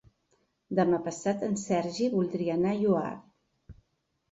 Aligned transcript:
Demà 0.79 0.99
passat 1.07 1.45
en 1.49 1.53
Sergi 1.65 2.09
voldria 2.15 2.59
anar 2.59 2.75
al 2.79 2.83
Lloar. 2.83 3.15